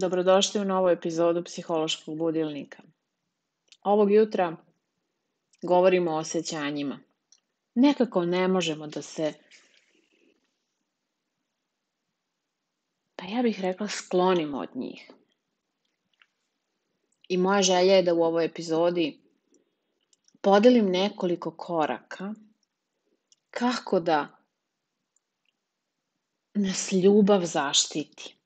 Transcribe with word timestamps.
Dobrodošli 0.00 0.60
u 0.60 0.64
novu 0.64 0.88
epizodu 0.88 1.44
Psihološkog 1.44 2.16
budilnika. 2.18 2.82
Ovog 3.82 4.12
jutra 4.12 4.56
govorimo 5.62 6.10
o 6.10 6.18
osjećanjima. 6.18 6.98
Nekako 7.74 8.24
ne 8.24 8.48
možemo 8.48 8.86
da 8.86 9.02
se, 9.02 9.32
pa 13.18 13.26
ja 13.26 13.42
bih 13.42 13.60
rekla, 13.60 13.88
sklonimo 13.88 14.58
od 14.58 14.76
njih. 14.76 15.10
I 17.28 17.36
moja 17.36 17.62
želja 17.62 17.94
je 17.94 18.02
da 18.02 18.14
u 18.14 18.22
ovoj 18.22 18.44
epizodi 18.44 19.20
podelim 20.40 20.90
nekoliko 20.90 21.50
koraka 21.50 22.34
kako 23.50 24.00
da 24.00 24.28
nas 26.54 26.92
ljubav 26.92 27.44
zaštiti. 27.44 28.36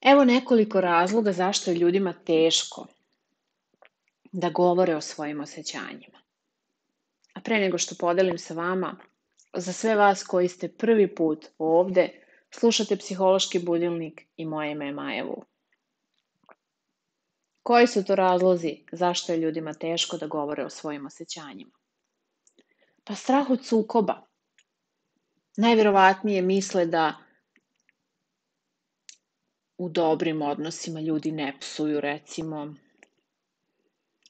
Evo 0.00 0.24
nekoliko 0.24 0.80
razloga 0.80 1.32
zašto 1.32 1.70
je 1.70 1.76
ljudima 1.76 2.12
teško 2.12 2.86
da 4.32 4.50
govore 4.50 4.96
o 4.96 5.00
svojim 5.00 5.40
osjećanjima. 5.40 6.18
A 7.34 7.40
pre 7.40 7.58
nego 7.58 7.78
što 7.78 7.94
podelim 7.94 8.38
sa 8.38 8.54
vama, 8.54 8.96
za 9.52 9.72
sve 9.72 9.94
vas 9.94 10.24
koji 10.24 10.48
ste 10.48 10.68
prvi 10.68 11.14
put 11.14 11.46
ovde, 11.58 12.23
slušate 12.58 12.96
Psihološki 12.96 13.58
budilnik 13.58 14.22
i 14.36 14.44
moje 14.44 14.72
ime 14.72 14.86
je 14.86 14.92
Majevu. 14.92 15.44
Koji 17.62 17.86
su 17.86 18.04
to 18.04 18.14
razlozi 18.14 18.84
zašto 18.92 19.32
je 19.32 19.38
ljudima 19.38 19.74
teško 19.74 20.16
da 20.16 20.26
govore 20.26 20.64
o 20.64 20.70
svojim 20.70 21.06
osjećanjima? 21.06 21.70
Pa 23.04 23.14
strah 23.14 23.50
od 23.50 23.64
sukoba. 23.66 24.26
Najverovatnije 25.56 26.42
misle 26.42 26.86
da 26.86 27.14
u 29.78 29.88
dobrim 29.88 30.42
odnosima 30.42 31.00
ljudi 31.00 31.32
ne 31.32 31.56
psuju, 31.60 32.00
recimo. 32.00 32.74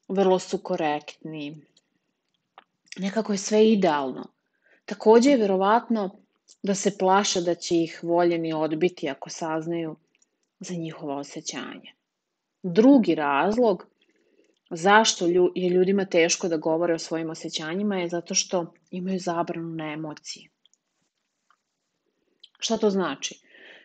Vrlo 0.08 0.38
su 0.38 0.58
korektni. 0.58 1.62
Nekako 2.96 3.32
je 3.32 3.38
sve 3.38 3.72
idealno. 3.72 4.32
Takođe 4.84 5.30
je 5.30 5.36
verovatno 5.36 6.23
da 6.62 6.74
se 6.74 6.98
plaše 6.98 7.40
da 7.40 7.54
će 7.54 7.76
ih 7.76 8.00
voljeni 8.02 8.52
odbiti 8.52 9.08
ako 9.08 9.30
saznaju 9.30 9.96
za 10.60 10.74
njihova 10.74 11.16
osjećanja. 11.16 11.92
Drugi 12.62 13.14
razlog 13.14 13.86
zašto 14.70 15.26
je 15.54 15.68
ljudima 15.70 16.04
teško 16.04 16.48
da 16.48 16.56
govore 16.56 16.94
o 16.94 16.98
svojim 16.98 17.30
osjećanjima 17.30 17.96
je 17.96 18.08
zato 18.08 18.34
što 18.34 18.74
imaju 18.90 19.18
zabranu 19.18 19.68
na 19.68 19.92
emocije. 19.92 20.48
Šta 22.58 22.76
to 22.76 22.90
znači? 22.90 23.44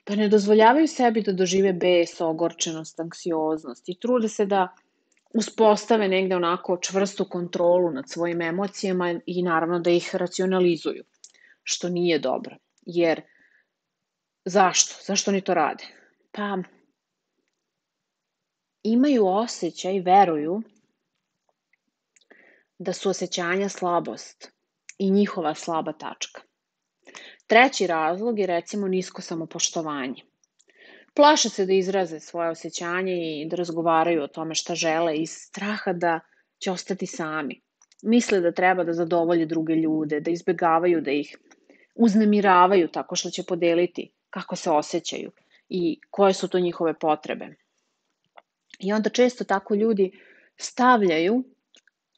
pa 0.10 0.16
ne 0.16 0.28
dozvoljavaju 0.28 0.88
sebi 0.88 1.22
da 1.22 1.34
dožive 1.38 1.74
bes, 1.74 2.22
ogorčenost, 2.22 3.00
anksioznost 3.00 3.90
i 3.90 3.96
trude 4.02 4.28
se 4.28 4.46
da 4.46 4.68
uspostave 5.34 6.08
negde 6.08 6.36
onako 6.36 6.78
čvrstu 6.82 7.26
kontrolu 7.26 7.92
nad 7.92 8.10
svojim 8.10 8.42
emocijama 8.42 9.20
i 9.26 9.44
naravno 9.44 9.80
da 9.80 9.90
ih 9.90 10.16
racionalizuju, 10.16 11.04
što 11.70 11.90
nije 11.90 12.20
dobro. 12.20 12.56
Jer 12.82 13.22
zašto? 14.46 14.96
Zašto 15.04 15.32
oni 15.32 15.42
to 15.42 15.54
rade? 15.54 15.84
Pa 16.32 16.58
imaju 18.84 19.28
osjećaj, 19.28 20.00
veruju 20.00 20.62
da 22.80 22.94
su 22.94 23.10
osjećanja 23.10 23.70
slabost 23.70 24.52
i 24.98 25.12
njihova 25.12 25.56
slaba 25.56 25.94
tačka. 25.94 26.42
Treći 27.48 27.88
razlog 27.88 28.40
je 28.40 28.48
recimo 28.48 28.88
nisko 28.88 29.22
samopoštovanje. 29.22 30.24
Plaše 31.16 31.50
se 31.50 31.66
da 31.66 31.74
izraze 31.74 32.20
svoje 32.20 32.50
osjećanje 32.50 33.42
i 33.42 33.48
da 33.50 33.56
razgovaraju 33.56 34.24
o 34.24 34.28
tome 34.28 34.56
šta 34.56 34.76
žele 34.76 35.18
iz 35.18 35.32
straha 35.32 35.94
da 35.94 36.20
će 36.58 36.72
ostati 36.72 37.06
sami. 37.06 37.62
Misle 38.04 38.40
da 38.40 38.52
treba 38.52 38.84
da 38.84 38.94
zadovolje 38.94 39.46
druge 39.46 39.76
ljude, 39.76 40.20
da 40.20 40.32
izbegavaju 40.32 41.02
da 41.02 41.12
ih 41.12 41.38
uznemiravaju 42.00 42.88
tako 42.88 43.16
što 43.16 43.30
će 43.30 43.44
podeliti 43.44 44.12
kako 44.30 44.56
se 44.56 44.72
osjećaju 44.72 45.32
i 45.70 46.00
koje 46.10 46.34
su 46.34 46.48
to 46.48 46.60
njihove 46.60 46.94
potrebe. 47.00 47.56
I 48.80 48.94
onda 48.94 49.10
često 49.10 49.44
tako 49.44 49.76
ljudi 49.76 50.12
stavljaju 50.58 51.44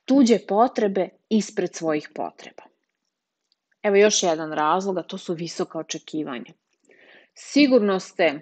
tuđe 0.06 0.40
potrebe 0.48 1.10
ispred 1.30 1.76
svojih 1.76 2.10
potreba. 2.16 2.64
Evo 3.84 3.96
još 3.96 4.24
jedan 4.24 4.52
razlog, 4.52 4.98
a 4.98 5.04
to 5.04 5.18
su 5.18 5.34
visoka 5.34 5.80
očekivanja. 5.80 6.54
Sigurno 7.34 8.00
ste 8.00 8.40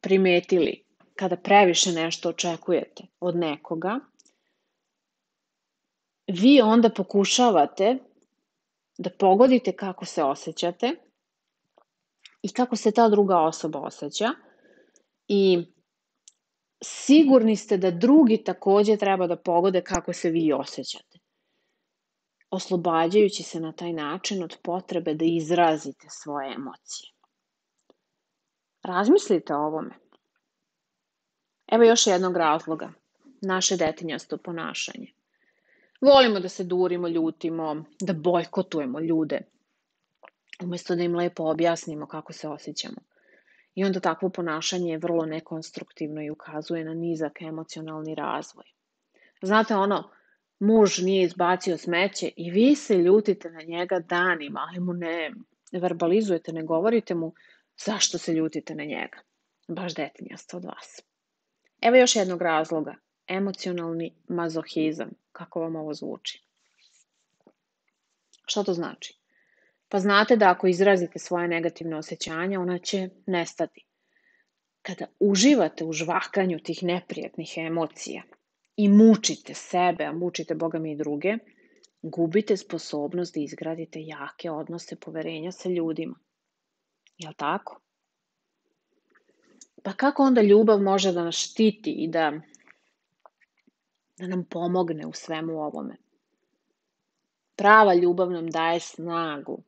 primetili 0.00 0.84
kada 1.14 1.36
previše 1.36 1.92
nešto 1.92 2.28
očekujete 2.28 3.02
od 3.20 3.36
nekoga, 3.36 4.00
vi 6.26 6.60
onda 6.60 6.90
pokušavate 6.90 7.98
da 8.98 9.10
pogodite 9.10 9.72
kako 9.72 10.04
se 10.04 10.22
osjećate 10.22 10.94
i 12.42 12.52
kako 12.52 12.76
se 12.76 12.90
ta 12.90 13.08
druga 13.08 13.38
osoba 13.38 13.80
osjeća 13.80 14.28
i 15.28 15.66
sigurni 16.84 17.56
ste 17.56 17.76
da 17.76 17.90
drugi 17.90 18.44
takođe 18.44 18.96
treba 18.96 19.26
da 19.26 19.36
pogode 19.36 19.82
kako 19.82 20.12
se 20.12 20.30
vi 20.30 20.52
osjećate 20.52 21.18
oslobađajući 22.50 23.42
se 23.42 23.60
na 23.60 23.72
taj 23.72 23.92
način 23.92 24.42
od 24.42 24.56
potrebe 24.62 25.14
da 25.14 25.24
izrazite 25.24 26.06
svoje 26.10 26.54
emocije. 26.54 27.12
Razmislite 28.82 29.54
o 29.54 29.66
ovome. 29.66 29.94
Evo 31.72 31.84
još 31.84 32.06
jednog 32.06 32.36
razloga. 32.36 32.92
Naše 33.42 33.76
detinjasto 33.76 34.36
ponašanje. 34.36 35.12
Volimo 36.00 36.40
da 36.40 36.48
se 36.48 36.64
durimo, 36.64 37.08
ljutimo, 37.08 37.84
da 38.00 38.12
bojkotujemo 38.12 39.00
ljude, 39.00 39.40
umesto 40.62 40.96
da 40.96 41.02
im 41.02 41.16
lepo 41.16 41.50
objasnimo 41.50 42.06
kako 42.06 42.32
se 42.32 42.48
osjećamo. 42.48 42.96
I 43.74 43.84
onda 43.84 44.00
takvo 44.00 44.30
ponašanje 44.30 44.90
je 44.90 44.98
vrlo 44.98 45.26
nekonstruktivno 45.26 46.22
i 46.22 46.30
ukazuje 46.30 46.84
na 46.84 46.94
nizak 46.94 47.42
emocionalni 47.42 48.14
razvoj. 48.14 48.64
Znate 49.42 49.76
ono, 49.76 50.10
muž 50.58 50.98
nije 50.98 51.24
izbacio 51.24 51.78
smeće 51.78 52.30
i 52.36 52.50
vi 52.50 52.74
se 52.74 52.94
ljutite 52.94 53.50
na 53.50 53.62
njega 53.62 53.98
danima, 53.98 54.66
ali 54.68 54.80
mu 54.80 54.92
ne 54.92 55.32
verbalizujete, 55.72 56.52
ne 56.52 56.62
govorite 56.62 57.14
mu 57.14 57.32
zašto 57.84 58.18
se 58.18 58.32
ljutite 58.32 58.74
na 58.74 58.84
njega. 58.84 59.18
Baš 59.68 59.94
detinjast 59.94 60.54
od 60.54 60.64
vas. 60.64 61.02
Evo 61.82 61.96
još 61.96 62.16
jednog 62.16 62.42
razloga. 62.42 62.94
Emocionalni 63.28 64.14
mazohizam. 64.28 65.10
Kako 65.32 65.60
vam 65.60 65.76
ovo 65.76 65.94
zvuči? 65.94 66.42
Šta 68.46 68.64
to 68.64 68.74
znači? 68.74 69.18
Pa 69.88 69.98
znate 69.98 70.36
da 70.36 70.50
ako 70.50 70.66
izrazite 70.66 71.18
svoje 71.18 71.48
negativne 71.48 71.96
osjećanja, 71.96 72.60
ona 72.60 72.78
će 72.78 73.08
nestati. 73.26 73.84
Kada 74.82 75.06
uživate 75.20 75.84
u 75.84 75.92
žvakanju 75.92 76.58
tih 76.58 76.82
neprijatnih 76.82 77.54
emocija, 77.56 78.22
i 78.78 78.88
mučite 78.88 79.54
sebe, 79.54 80.04
a 80.04 80.12
mučite 80.12 80.54
Boga 80.54 80.78
mi 80.78 80.92
i 80.92 80.96
druge, 80.96 81.34
gubite 82.02 82.56
sposobnost 82.56 83.34
da 83.34 83.40
izgradite 83.40 84.00
jake 84.02 84.50
odnose 84.50 84.96
poverenja 84.96 85.52
sa 85.52 85.68
ljudima. 85.68 86.14
Jel 87.16 87.32
tako? 87.36 87.80
Pa 89.82 89.92
kako 89.92 90.22
onda 90.22 90.42
ljubav 90.42 90.82
može 90.82 91.12
da 91.12 91.24
nas 91.24 91.34
štiti 91.34 91.90
i 91.90 92.08
da, 92.08 92.32
da 94.18 94.26
nam 94.26 94.44
pomogne 94.44 95.06
u 95.06 95.12
svemu 95.12 95.52
ovome? 95.52 95.96
Prava 97.56 97.94
ljubav 97.94 98.30
nam 98.30 98.50
daje 98.50 98.80
snagu 98.80 99.62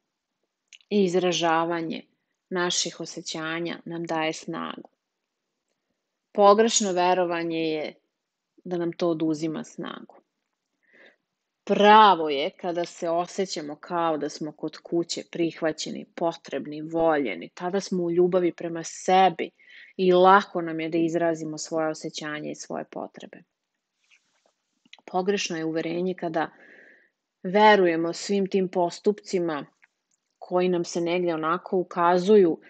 i 0.91 1.05
izražavanje 1.05 2.03
naših 2.51 3.01
osjećanja 3.01 3.79
nam 3.85 4.05
daje 4.05 4.33
snagu. 4.33 4.89
Pogrešno 6.33 6.93
verovanje 6.93 7.59
je 7.59 7.95
da 8.65 8.77
nam 8.77 8.93
to 8.93 9.09
oduzima 9.09 9.65
snagu. 9.65 10.21
Pravo 11.65 12.29
je 12.31 12.51
kada 12.51 12.85
se 12.85 13.09
osjećamo 13.09 13.77
kao 13.77 14.19
da 14.19 14.29
smo 14.29 14.53
kod 14.53 14.77
kuće 14.79 15.23
prihvaćeni, 15.31 16.07
potrebni, 16.15 16.83
voljeni. 16.83 17.49
Tada 17.55 17.81
smo 17.81 18.05
u 18.05 18.11
ljubavi 18.11 18.53
prema 18.53 18.85
sebi 18.85 19.51
i 19.97 20.13
lako 20.13 20.61
nam 20.61 20.81
je 20.81 20.89
da 20.89 20.99
izrazimo 20.99 21.59
svoje 21.59 21.89
osjećanje 21.89 22.51
i 22.51 22.55
svoje 22.55 22.85
potrebe. 22.85 23.43
Pogrešno 25.11 25.57
je 25.57 25.65
uverenje 25.65 26.15
kada 26.15 26.51
verujemo 27.43 28.13
svim 28.13 28.47
tim 28.47 28.69
postupcima 28.69 29.67
koji 30.39 30.69
nam 30.69 30.85
se 30.85 31.01
negde 31.01 31.35
onako 31.35 31.77
ukazuju 31.79 32.61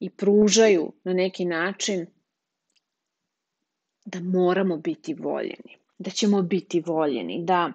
i 0.00 0.10
pružaju 0.10 0.92
na 1.04 1.12
neki 1.12 1.44
način 1.44 2.06
da 4.04 4.20
moramo 4.20 4.76
biti 4.76 5.14
voljeni, 5.14 5.78
da 5.98 6.10
ćemo 6.10 6.42
biti 6.42 6.80
voljeni, 6.80 7.44
da, 7.44 7.72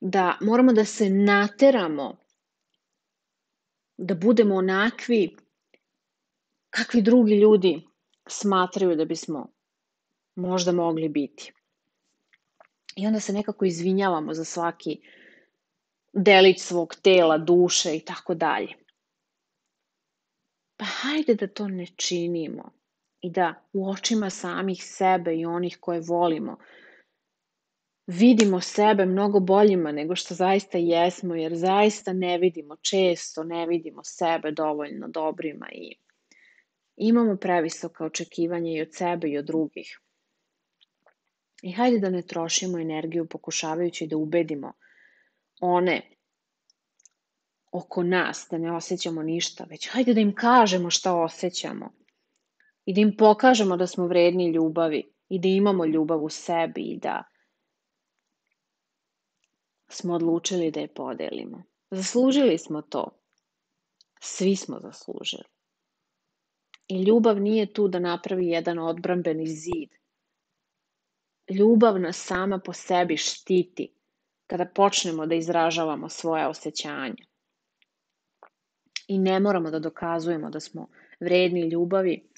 da 0.00 0.38
moramo 0.40 0.72
da 0.72 0.84
se 0.84 1.10
nateramo 1.10 2.16
da 3.96 4.14
budemo 4.14 4.54
onakvi 4.54 5.36
kakvi 6.70 7.02
drugi 7.02 7.34
ljudi 7.34 7.82
smatraju 8.28 8.96
da 8.96 9.04
bismo 9.04 9.52
možda 10.34 10.72
mogli 10.72 11.08
biti. 11.08 11.52
I 12.96 13.06
onda 13.06 13.20
se 13.20 13.32
nekako 13.32 13.64
izvinjavamo 13.64 14.34
za 14.34 14.44
svaki 14.44 15.00
delić 16.12 16.60
svog 16.60 16.94
tela, 17.02 17.38
duše 17.38 17.96
i 17.96 18.00
tako 18.00 18.34
dalje. 18.34 18.72
Pa 20.76 20.84
hajde 20.84 21.34
da 21.34 21.46
to 21.46 21.68
ne 21.68 21.86
činimo 21.86 22.70
i 23.20 23.30
da 23.30 23.54
u 23.72 23.90
očima 23.90 24.30
samih 24.30 24.84
sebe 24.84 25.36
i 25.36 25.46
onih 25.46 25.78
koje 25.80 26.00
volimo 26.00 26.56
vidimo 28.06 28.60
sebe 28.60 29.06
mnogo 29.06 29.40
boljima 29.40 29.92
nego 29.92 30.16
što 30.16 30.34
zaista 30.34 30.78
jesmo, 30.78 31.34
jer 31.34 31.56
zaista 31.56 32.12
ne 32.12 32.38
vidimo, 32.38 32.76
često 32.76 33.44
ne 33.44 33.66
vidimo 33.66 34.04
sebe 34.04 34.50
dovoljno 34.50 35.08
dobrima 35.08 35.68
i 35.72 35.96
imamo 36.96 37.36
previsoka 37.36 38.04
očekivanja 38.04 38.72
i 38.72 38.80
od 38.80 38.88
sebe 38.94 39.28
i 39.28 39.38
od 39.38 39.44
drugih. 39.44 40.00
I 41.64 41.72
hajde 41.72 41.98
da 41.98 42.10
ne 42.10 42.22
trošimo 42.22 42.78
energiju 42.78 43.26
pokušavajući 43.26 44.06
da 44.06 44.16
ubedimo 44.16 44.72
one 45.60 46.10
oko 47.72 48.02
nas 48.02 48.46
da 48.50 48.58
ne 48.58 48.72
osjećamo 48.72 49.22
ništa, 49.22 49.64
već 49.64 49.88
hajde 49.92 50.14
da 50.14 50.20
im 50.20 50.34
kažemo 50.34 50.90
šta 50.90 51.14
osjećamo 51.14 51.92
i 52.84 52.94
da 52.94 53.00
im 53.00 53.16
pokažemo 53.16 53.76
da 53.76 53.86
smo 53.86 54.06
vredni 54.06 54.50
ljubavi 54.50 55.02
i 55.28 55.38
da 55.38 55.48
imamo 55.48 55.84
ljubav 55.84 56.24
u 56.24 56.28
sebi 56.28 56.82
i 56.82 56.98
da 56.98 57.22
smo 59.88 60.14
odlučili 60.14 60.70
da 60.70 60.80
je 60.80 60.94
podelimo. 60.94 61.62
Zaslužili 61.90 62.58
smo 62.58 62.82
to. 62.82 63.18
Svi 64.20 64.56
smo 64.56 64.80
zaslužili. 64.80 65.44
I 66.88 67.02
ljubav 67.02 67.40
nije 67.40 67.72
tu 67.72 67.88
da 67.88 67.98
napravi 67.98 68.48
jedan 68.48 68.78
odbrambeni 68.78 69.46
zid. 69.46 70.03
Ljubav 71.50 72.00
nas 72.00 72.16
sama 72.16 72.58
po 72.58 72.72
sebi 72.72 73.16
štiti 73.16 73.92
kada 74.46 74.66
počnemo 74.66 75.26
da 75.26 75.34
izražavamo 75.34 76.08
svoje 76.08 76.46
osjećanja. 76.46 77.24
I 79.08 79.18
ne 79.18 79.40
moramo 79.40 79.70
da 79.70 79.78
dokazujemo 79.78 80.50
da 80.50 80.60
smo 80.60 80.88
vredni 81.20 81.68
ljubavi. 81.68 82.28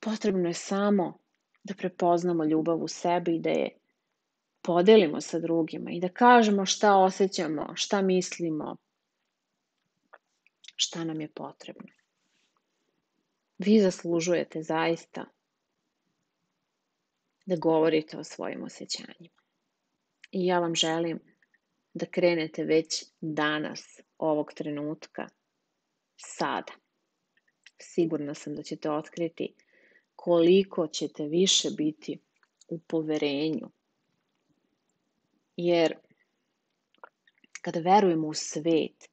Potrebno 0.00 0.48
je 0.48 0.54
samo 0.54 1.18
da 1.64 1.74
prepoznamo 1.74 2.44
ljubav 2.44 2.82
u 2.82 2.88
sebi 2.88 3.36
i 3.36 3.40
da 3.40 3.50
je 3.50 3.70
podelimo 4.62 5.20
sa 5.20 5.38
drugima 5.38 5.90
i 5.90 6.00
da 6.00 6.08
kažemo 6.08 6.66
šta 6.66 6.96
osjećamo, 6.96 7.72
šta 7.74 8.02
mislimo, 8.02 8.76
šta 10.76 11.04
nam 11.04 11.20
je 11.20 11.28
potrebno. 11.28 11.88
Vi 13.58 13.80
zaslužujete 13.80 14.62
zaista 14.62 15.24
da 17.48 17.56
govorite 17.56 18.18
o 18.18 18.24
svojim 18.24 18.64
osjećanjima. 18.64 19.38
I 20.30 20.46
ja 20.46 20.58
vam 20.58 20.74
želim 20.74 21.20
da 21.94 22.06
krenete 22.06 22.64
već 22.64 23.04
danas, 23.20 24.00
ovog 24.18 24.52
trenutka, 24.52 25.28
sada. 26.16 26.72
Sigurna 27.80 28.34
sam 28.34 28.54
da 28.54 28.62
ćete 28.62 28.90
otkriti 28.90 29.54
koliko 30.16 30.86
ćete 30.86 31.24
više 31.24 31.68
biti 31.70 32.18
u 32.68 32.78
poverenju. 32.78 33.70
Jer 35.56 35.94
kada 37.62 37.80
verujemo 37.80 38.28
u 38.28 38.34
svet, 38.34 39.08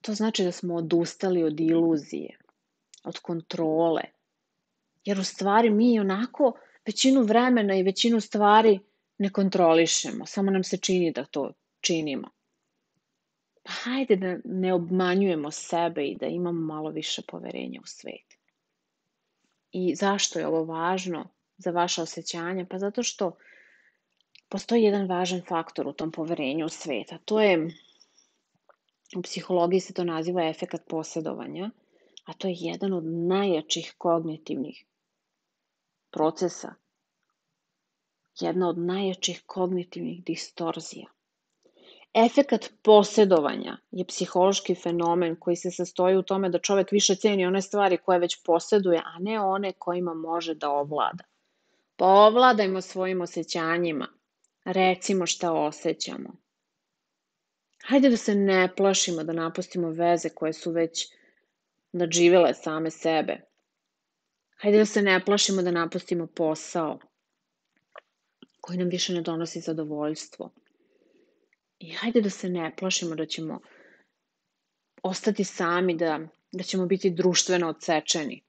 to 0.00 0.14
znači 0.14 0.44
da 0.44 0.52
smo 0.52 0.74
odustali 0.76 1.42
od 1.42 1.60
iluzije, 1.60 2.38
od 3.04 3.18
kontrole. 3.18 4.02
Jer 5.04 5.20
u 5.20 5.24
stvari 5.24 5.70
mi 5.70 6.00
onako 6.00 6.58
većinu 6.88 7.22
vremena 7.22 7.74
i 7.74 7.82
većinu 7.82 8.20
stvari 8.20 8.78
ne 9.18 9.30
kontrolišemo, 9.30 10.26
samo 10.26 10.50
nam 10.50 10.64
se 10.64 10.76
čini 10.76 11.12
da 11.12 11.24
to 11.24 11.52
činimo. 11.80 12.28
Pa 13.62 13.72
hajde 13.72 14.16
da 14.16 14.36
ne 14.44 14.72
obmanjujemo 14.74 15.50
sebe 15.50 16.06
i 16.06 16.16
da 16.16 16.26
imamo 16.26 16.60
malo 16.60 16.90
više 16.90 17.22
poverenja 17.28 17.80
u 17.82 17.86
svet. 17.86 18.38
I 19.72 19.94
zašto 19.94 20.38
je 20.38 20.46
ovo 20.46 20.64
važno 20.64 21.28
za 21.56 21.70
vaše 21.70 22.02
osjećanja? 22.02 22.66
Pa 22.70 22.78
zato 22.78 23.02
što 23.02 23.36
postoji 24.48 24.82
jedan 24.82 25.08
važan 25.08 25.42
faktor 25.48 25.88
u 25.88 25.92
tom 25.92 26.12
poverenju 26.12 26.66
u 26.66 26.68
svet, 26.68 27.12
a 27.12 27.18
to 27.24 27.40
je, 27.40 27.68
u 29.16 29.22
psihologiji 29.22 29.80
se 29.80 29.94
to 29.94 30.04
naziva 30.04 30.48
efekat 30.48 30.88
posjedovanja, 30.88 31.70
a 32.24 32.32
to 32.32 32.48
je 32.48 32.54
jedan 32.58 32.92
od 32.92 33.04
najjačih 33.04 33.94
kognitivnih 33.98 34.87
procesa, 36.10 36.74
jedna 38.40 38.68
od 38.68 38.78
najjačih 38.78 39.42
kognitivnih 39.46 40.24
distorzija. 40.24 41.06
Efekat 42.14 42.70
posjedovanja 42.82 43.76
je 43.90 44.04
psihološki 44.04 44.74
fenomen 44.74 45.36
koji 45.36 45.56
se 45.56 45.70
sastoji 45.70 46.16
u 46.16 46.22
tome 46.22 46.48
da 46.48 46.58
čovek 46.58 46.92
više 46.92 47.14
ceni 47.14 47.46
one 47.46 47.62
stvari 47.62 47.96
koje 47.96 48.18
već 48.18 48.42
posjeduje, 48.44 49.02
a 49.04 49.18
ne 49.18 49.40
one 49.40 49.72
kojima 49.72 50.14
može 50.14 50.54
da 50.54 50.70
ovlada. 50.70 51.24
Pa 51.96 52.06
ovladajmo 52.06 52.80
svojim 52.80 53.20
osjećanjima. 53.20 54.08
Recimo 54.64 55.26
šta 55.26 55.52
osjećamo. 55.52 56.36
Hajde 57.84 58.10
da 58.10 58.16
se 58.16 58.34
ne 58.34 58.74
plašimo 58.76 59.24
da 59.24 59.32
napustimo 59.32 59.90
veze 59.90 60.28
koje 60.28 60.52
su 60.52 60.70
već 60.70 61.12
nadživele 61.92 62.54
same 62.54 62.90
sebe. 62.90 63.47
Hajde 64.60 64.78
da 64.78 64.86
se 64.86 65.02
ne 65.02 65.24
plašimo 65.24 65.62
da 65.62 65.70
napustimo 65.70 66.26
posao 66.26 66.98
koji 68.60 68.78
nam 68.78 68.88
više 68.88 69.12
ne 69.12 69.20
donosi 69.22 69.60
zadovoljstvo. 69.60 70.50
I 71.78 71.92
hajde 71.92 72.20
da 72.20 72.30
se 72.30 72.48
ne 72.48 72.76
plašimo 72.76 73.14
da 73.14 73.26
ćemo 73.26 73.60
ostati 75.02 75.44
sami, 75.44 75.96
da, 75.96 76.18
da 76.52 76.62
ćemo 76.62 76.86
biti 76.86 77.10
društveno 77.10 77.68
odsečeni. 77.68 78.42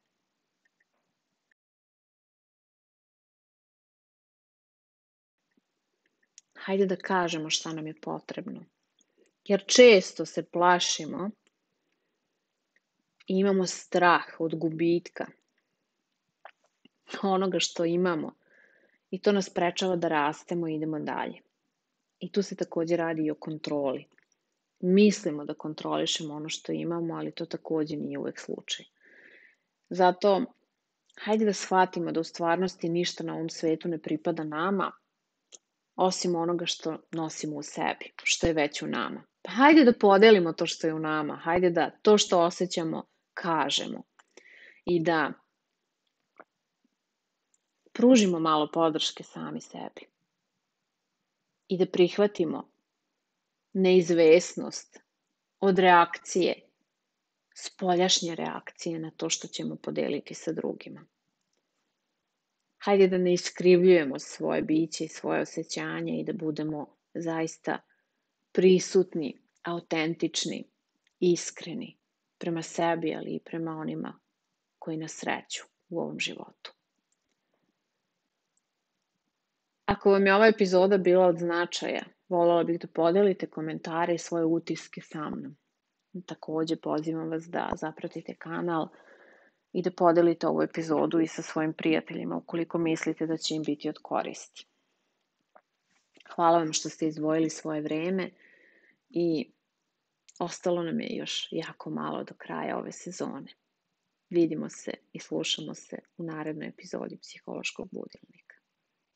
Hajde 6.56 6.86
da 6.86 6.96
kažemo 6.96 7.50
šta 7.50 7.74
nam 7.74 7.88
je 7.88 8.02
potrebno. 8.02 8.66
Jer 9.44 9.64
često 9.68 10.26
se 10.26 10.46
plašimo 10.46 11.30
i 13.28 13.40
imamo 13.40 13.66
strah 13.66 14.26
od 14.40 14.56
gubitka 14.56 15.39
onoga 17.24 17.60
što 17.60 17.86
imamo 17.86 18.34
i 19.10 19.22
to 19.22 19.32
nas 19.32 19.50
prečava 19.50 19.96
da 19.96 20.08
rastemo 20.08 20.68
i 20.68 20.76
idemo 20.76 21.00
dalje. 21.00 21.42
I 22.20 22.32
tu 22.32 22.42
se 22.42 22.56
takođe 22.56 22.96
radi 22.96 23.26
i 23.26 23.32
o 23.32 23.36
kontroli. 23.36 24.06
Mislimo 24.80 25.46
da 25.46 25.54
kontrolišemo 25.54 26.34
ono 26.34 26.50
što 26.50 26.72
imamo, 26.72 27.16
ali 27.16 27.32
to 27.32 27.46
takođe 27.46 27.96
nije 27.96 28.20
uvek 28.20 28.40
slučaj. 28.40 28.86
Zato, 29.90 30.46
hajde 31.22 31.46
da 31.46 31.54
shvatimo 31.54 32.12
da 32.12 32.20
u 32.20 32.24
stvarnosti 32.24 32.90
ništa 32.90 33.24
na 33.24 33.34
ovom 33.34 33.50
svetu 33.50 33.88
ne 33.88 33.98
pripada 33.98 34.44
nama, 34.44 34.92
osim 35.96 36.36
onoga 36.36 36.66
što 36.66 36.98
nosimo 37.12 37.56
u 37.56 37.64
sebi, 37.64 38.14
što 38.24 38.48
je 38.48 38.54
već 38.54 38.82
u 38.82 38.88
nama. 38.88 39.24
Pa 39.42 39.52
hajde 39.52 39.84
da 39.84 39.94
podelimo 39.94 40.54
to 40.54 40.66
što 40.66 40.88
je 40.88 40.94
u 40.94 41.00
nama, 41.00 41.36
hajde 41.36 41.70
da 41.70 41.90
to 42.02 42.18
što 42.18 42.40
osjećamo 42.40 43.04
kažemo 43.34 44.04
i 44.86 45.04
da 45.04 45.34
pružimo 48.00 48.40
malo 48.40 48.72
podrške 48.72 49.24
sami 49.24 49.62
sebi 49.62 50.06
i 51.68 51.78
da 51.78 51.86
prihvatimo 51.86 52.72
neizvesnost 53.74 55.00
od 55.60 55.80
reakcije, 55.80 56.54
spoljašnje 57.56 58.36
reakcije 58.36 59.00
na 59.00 59.12
to 59.12 59.30
što 59.30 59.48
ćemo 59.48 59.76
podeliti 59.76 60.34
sa 60.34 60.52
drugima. 60.52 61.06
Hajde 62.78 63.08
da 63.08 63.18
ne 63.18 63.34
iskrivljujemo 63.34 64.20
svoje 64.20 64.62
biće 64.62 65.06
i 65.06 65.08
svoje 65.08 65.42
osjećanja 65.42 66.14
i 66.14 66.24
da 66.24 66.34
budemo 66.34 66.96
zaista 67.14 67.80
prisutni, 68.52 69.38
autentični, 69.64 70.64
iskreni 71.20 71.98
prema 72.38 72.62
sebi, 72.62 73.16
ali 73.16 73.36
i 73.36 73.44
prema 73.46 73.72
onima 73.72 74.20
koji 74.78 74.98
nas 74.98 75.12
sreću 75.12 75.64
u 75.90 76.00
ovom 76.00 76.20
životu. 76.20 76.79
Ako 79.90 80.12
vam 80.12 80.28
je 80.28 80.36
ova 80.36 80.48
epizoda 80.48 80.98
bila 80.98 81.26
od 81.28 81.38
značaja, 81.38 82.04
Volela 82.30 82.64
bih 82.64 82.80
da 82.80 82.88
podelite 82.88 83.48
komentare 83.48 84.16
i 84.16 84.18
svoje 84.18 84.46
utiske 84.46 85.02
sa 85.02 85.30
mnom. 85.30 85.56
Takođe 86.26 86.76
pozivam 86.76 87.30
vas 87.30 87.48
da 87.50 87.70
zapratite 87.76 88.36
kanal 88.36 88.88
i 89.74 89.82
da 89.82 89.92
podelite 89.92 90.48
ovu 90.48 90.62
epizodu 90.62 91.20
i 91.20 91.28
sa 91.28 91.42
svojim 91.42 91.74
prijateljima 91.74 92.38
ukoliko 92.38 92.78
mislite 92.78 93.28
da 93.28 93.38
će 93.38 93.56
im 93.56 93.64
biti 93.64 93.90
od 93.90 93.98
koristi. 94.02 94.66
Hvala 96.36 96.58
vam 96.58 96.74
što 96.74 96.90
ste 96.90 97.08
izdvojili 97.08 97.50
svoje 97.50 97.82
vreme 97.82 98.30
i 99.10 99.52
ostalo 100.40 100.84
nam 100.84 101.00
je 101.00 101.16
još 101.16 101.48
jako 101.52 101.90
malo 101.90 102.24
do 102.24 102.34
kraja 102.38 102.78
ove 102.78 102.92
sezone. 102.92 103.54
Vidimo 104.30 104.70
se 104.70 104.94
i 105.14 105.20
slušamo 105.20 105.74
se 105.74 106.00
u 106.18 106.24
narednoj 106.24 106.68
epizodi 106.68 107.18
Psihološkog 107.18 107.90
budilnika. 107.92 108.49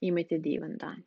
имайте 0.07 0.37
дивен 0.37 0.77
ден. 0.77 1.03